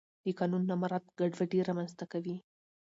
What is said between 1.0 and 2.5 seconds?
ګډوډي رامنځته کوي